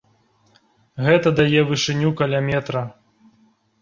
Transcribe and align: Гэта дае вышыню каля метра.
Гэта 1.07 1.33
дае 1.41 1.61
вышыню 1.69 2.09
каля 2.23 2.39
метра. 2.49 2.81